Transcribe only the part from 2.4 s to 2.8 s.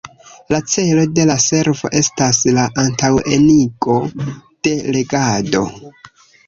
la